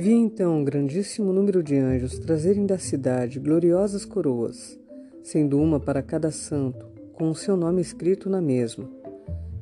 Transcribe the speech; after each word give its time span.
Vi 0.00 0.14
então 0.14 0.56
um 0.56 0.64
grandíssimo 0.64 1.30
número 1.30 1.62
de 1.62 1.76
anjos 1.76 2.18
trazerem 2.18 2.64
da 2.64 2.78
cidade 2.78 3.38
gloriosas 3.38 4.06
coroas, 4.06 4.80
sendo 5.22 5.60
uma 5.60 5.78
para 5.78 6.00
cada 6.00 6.30
santo, 6.30 6.86
com 7.12 7.28
o 7.28 7.34
seu 7.34 7.54
nome 7.54 7.82
escrito 7.82 8.30
na 8.30 8.40
mesma. 8.40 8.88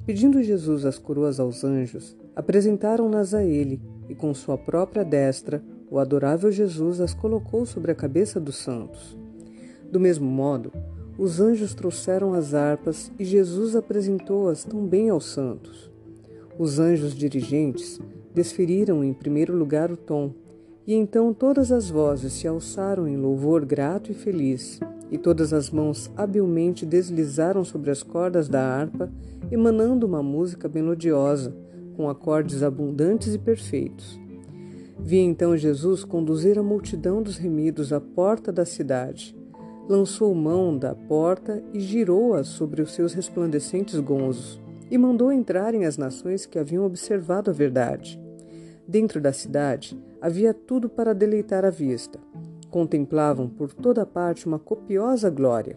Pedindo 0.07 0.41
Jesus 0.41 0.85
as 0.85 0.97
coroas 0.97 1.41
aos 1.41 1.65
anjos, 1.65 2.17
apresentaram-nas 2.37 3.35
a 3.35 3.43
ele, 3.43 3.83
e 4.09 4.15
com 4.15 4.33
sua 4.33 4.57
própria 4.57 5.05
destra, 5.05 5.61
o 5.91 5.99
adorável 5.99 6.53
Jesus 6.53 7.01
as 7.01 7.13
colocou 7.13 7.67
sobre 7.67 7.91
a 7.91 7.97
cabeça 7.97 8.39
dos 8.39 8.59
santos. 8.59 9.19
Do 9.91 9.99
mesmo 9.99 10.31
modo, 10.31 10.71
os 11.19 11.41
anjos 11.41 11.75
trouxeram 11.75 12.33
as 12.33 12.55
harpas 12.55 13.11
e 13.19 13.25
Jesus 13.25 13.75
apresentou-as 13.75 14.63
também 14.63 15.11
aos 15.11 15.25
santos. 15.33 15.91
Os 16.57 16.79
anjos 16.79 17.13
dirigentes 17.13 18.01
desferiram 18.35 19.03
em 19.03 19.13
primeiro 19.13 19.57
lugar 19.57 19.91
o 19.91 19.97
tom, 19.97 20.33
e 20.87 20.95
então 20.95 21.35
todas 21.35 21.71
as 21.71 21.91
vozes 21.91 22.33
se 22.33 22.49
alçaram 22.49 23.07
em 23.07 23.17
louvor 23.17 23.65
grato 23.65 24.11
e 24.11 24.15
feliz, 24.15 24.81
e 25.11 25.19
todas 25.19 25.53
as 25.53 25.71
mãos 25.71 26.11
habilmente 26.17 26.87
deslizaram 26.87 27.65
sobre 27.65 27.91
as 27.91 28.03
cordas 28.03 28.49
da 28.49 28.63
harpa, 28.63 29.11
emanando 29.51 30.07
uma 30.07 30.23
música 30.23 30.69
melodiosa, 30.69 31.55
com 31.97 32.09
acordes 32.09 32.63
abundantes 32.63 33.35
e 33.35 33.39
perfeitos. 33.39 34.19
Vi 34.99 35.19
então 35.19 35.57
Jesus 35.57 36.05
conduzir 36.05 36.59
a 36.59 36.63
multidão 36.63 37.23
dos 37.23 37.37
remidos 37.37 37.93
à 37.93 38.01
porta 38.01 38.53
da 38.53 38.65
cidade. 38.65 39.37
Lançou 39.89 40.35
mão 40.35 40.77
da 40.77 40.95
porta 40.95 41.63
e 41.73 41.81
girou-a 41.81 42.45
sobre 42.45 42.83
os 42.83 42.93
seus 42.93 43.13
resplandecentes 43.13 43.99
gonzos, 44.01 44.61
e 44.91 44.97
mandou 44.99 45.33
entrarem 45.33 45.85
as 45.85 45.97
nações 45.97 46.47
que 46.47 46.59
haviam 46.59 46.85
observado 46.85 47.51
a 47.51 47.55
verdade. 47.55 48.21
Dentro 48.87 49.21
da 49.21 49.33
cidade 49.33 49.99
havia 50.21 50.55
tudo 50.55 50.89
para 50.89 51.15
deleitar 51.15 51.65
a 51.65 51.71
vista. 51.71 52.19
Contemplavam 52.71 53.49
por 53.49 53.73
toda 53.73 54.07
parte 54.07 54.47
uma 54.47 54.59
copiosa 54.59 55.31
glória. 55.31 55.77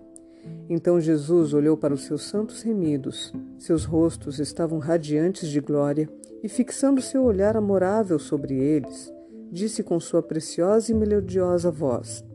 Então 0.70 1.00
Jesus 1.00 1.54
olhou 1.54 1.76
para 1.78 1.94
os 1.94 2.04
seus 2.04 2.24
santos 2.24 2.62
remidos. 2.62 3.34
Seus 3.58 3.86
rostos 3.86 4.40
estavam 4.40 4.80
radiantes 4.80 5.50
de 5.50 5.60
glória, 5.60 6.10
e 6.44 6.50
fixando 6.50 7.02
seu 7.02 7.24
olhar 7.24 7.56
amorável 7.56 8.18
sobre 8.18 8.56
eles, 8.56 9.14
disse 9.52 9.84
com 9.84 10.00
sua 10.00 10.24
preciosa 10.24 10.92
e 10.92 10.96
melodiosa 10.96 11.70
voz: 11.70 12.26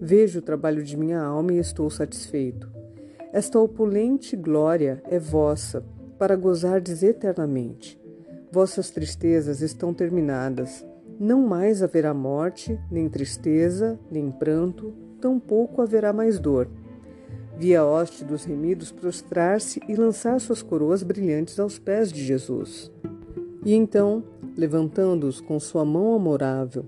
Vejo 0.00 0.40
o 0.40 0.42
trabalho 0.42 0.82
de 0.82 0.96
minha 0.96 1.20
alma 1.20 1.52
e 1.52 1.58
estou 1.58 1.88
satisfeito. 1.88 2.68
Esta 3.32 3.60
opulente 3.60 4.34
glória 4.34 5.02
é 5.04 5.18
vossa, 5.18 5.84
para 6.18 6.36
gozardes 6.36 7.02
eternamente. 7.02 8.00
Vossas 8.50 8.90
tristezas 8.90 9.60
estão 9.60 9.94
terminadas. 9.94 10.84
Não 11.20 11.46
mais 11.46 11.82
haverá 11.82 12.12
morte, 12.14 12.78
nem 12.90 13.08
tristeza, 13.08 13.98
nem 14.10 14.30
pranto, 14.30 14.92
tampouco 15.20 15.82
haverá 15.82 16.12
mais 16.12 16.38
dor. 16.38 16.68
Vi 17.58 17.74
a 17.74 17.84
hoste 17.84 18.24
dos 18.24 18.44
remidos 18.44 18.92
prostrar-se 18.92 19.80
e 19.88 19.96
lançar 19.96 20.40
suas 20.40 20.62
coroas 20.62 21.02
brilhantes 21.02 21.58
aos 21.58 21.78
pés 21.78 22.12
de 22.12 22.24
Jesus. 22.24 22.90
E 23.64 23.74
então, 23.74 24.22
levantando-os 24.56 25.40
com 25.40 25.58
sua 25.58 25.84
mão 25.84 26.14
amorável, 26.14 26.84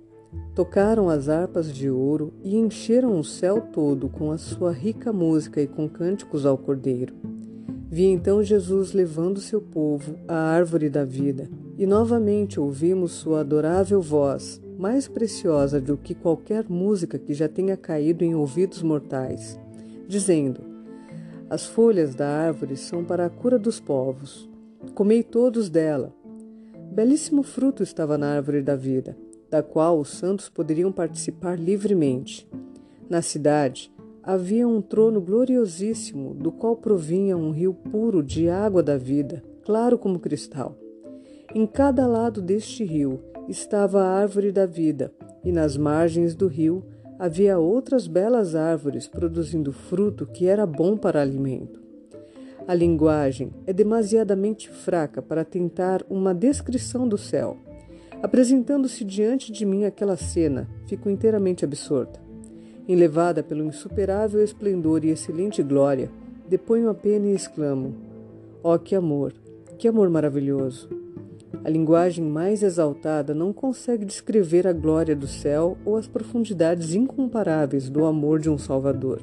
tocaram 0.54 1.08
as 1.08 1.28
harpas 1.28 1.72
de 1.72 1.90
ouro 1.90 2.32
e 2.42 2.56
encheram 2.56 3.18
o 3.18 3.24
céu 3.24 3.60
todo 3.60 4.08
com 4.08 4.30
a 4.30 4.38
sua 4.38 4.72
rica 4.72 5.12
música 5.12 5.60
e 5.60 5.66
com 5.66 5.88
cânticos 5.88 6.46
ao 6.46 6.56
Cordeiro. 6.56 7.14
Vi 7.92 8.04
então 8.04 8.40
Jesus 8.40 8.92
levando 8.92 9.40
seu 9.40 9.60
povo 9.60 10.14
à 10.28 10.36
árvore 10.36 10.88
da 10.88 11.04
vida, 11.04 11.50
e 11.76 11.84
novamente 11.84 12.60
ouvimos 12.60 13.10
sua 13.10 13.40
adorável 13.40 14.00
voz, 14.00 14.62
mais 14.78 15.08
preciosa 15.08 15.80
do 15.80 15.96
que 15.96 16.14
qualquer 16.14 16.68
música 16.68 17.18
que 17.18 17.34
já 17.34 17.48
tenha 17.48 17.76
caído 17.76 18.22
em 18.22 18.32
ouvidos 18.32 18.80
mortais, 18.80 19.58
dizendo: 20.06 20.60
As 21.50 21.66
folhas 21.66 22.14
da 22.14 22.28
árvore 22.28 22.76
são 22.76 23.04
para 23.04 23.26
a 23.26 23.30
cura 23.30 23.58
dos 23.58 23.80
povos. 23.80 24.48
Comei 24.94 25.24
todos 25.24 25.68
dela. 25.68 26.14
Belíssimo 26.92 27.42
fruto 27.42 27.82
estava 27.82 28.16
na 28.16 28.36
árvore 28.36 28.62
da 28.62 28.76
vida, 28.76 29.16
da 29.50 29.64
qual 29.64 29.98
os 29.98 30.10
santos 30.10 30.48
poderiam 30.48 30.92
participar 30.92 31.58
livremente. 31.58 32.48
Na 33.08 33.20
cidade, 33.20 33.92
havia 34.22 34.66
um 34.66 34.80
trono 34.80 35.20
gloriosíssimo, 35.20 36.34
do 36.34 36.52
qual 36.52 36.76
provinha 36.76 37.36
um 37.36 37.50
rio 37.50 37.72
puro 37.72 38.22
de 38.22 38.48
água 38.48 38.82
da 38.82 38.96
vida, 38.96 39.42
claro 39.64 39.98
como 39.98 40.18
cristal. 40.18 40.76
Em 41.54 41.66
cada 41.66 42.06
lado 42.06 42.40
deste 42.40 42.84
rio 42.84 43.20
estava 43.48 44.02
a 44.02 44.20
árvore 44.20 44.52
da 44.52 44.66
vida, 44.66 45.12
e 45.44 45.50
nas 45.50 45.76
margens 45.76 46.34
do 46.34 46.46
rio 46.46 46.84
havia 47.18 47.58
outras 47.58 48.06
belas 48.06 48.54
árvores 48.54 49.08
produzindo 49.08 49.72
fruto 49.72 50.26
que 50.26 50.46
era 50.46 50.64
bom 50.66 50.96
para 50.96 51.20
alimento. 51.20 51.80
A 52.68 52.74
linguagem 52.74 53.52
é 53.66 53.72
demasiadamente 53.72 54.70
fraca 54.70 55.20
para 55.20 55.44
tentar 55.44 56.04
uma 56.08 56.34
descrição 56.34 57.08
do 57.08 57.18
céu. 57.18 57.56
Apresentando-se 58.22 59.04
diante 59.04 59.50
de 59.50 59.64
mim 59.64 59.84
aquela 59.84 60.16
cena, 60.16 60.68
fico 60.86 61.10
inteiramente 61.10 61.64
absorta. 61.64 62.29
Enlevada 62.88 63.42
pelo 63.42 63.64
insuperável 63.64 64.42
esplendor 64.42 65.04
e 65.04 65.10
excelente 65.10 65.62
glória, 65.62 66.10
deponho 66.48 66.88
a 66.88 66.94
pena 66.94 67.26
e 67.26 67.34
exclamo: 67.34 67.94
Oh, 68.62 68.78
que 68.78 68.94
amor! 68.94 69.32
Que 69.78 69.88
amor 69.88 70.10
maravilhoso! 70.10 70.88
A 71.62 71.68
linguagem 71.68 72.24
mais 72.24 72.62
exaltada 72.62 73.34
não 73.34 73.52
consegue 73.52 74.04
descrever 74.04 74.66
a 74.66 74.72
glória 74.72 75.14
do 75.14 75.26
céu 75.26 75.76
ou 75.84 75.96
as 75.96 76.06
profundidades 76.06 76.94
incomparáveis 76.94 77.90
do 77.90 78.04
amor 78.04 78.38
de 78.38 78.48
um 78.48 78.56
Salvador. 78.56 79.20